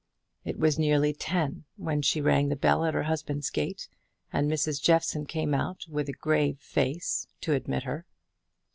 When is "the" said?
2.49-2.55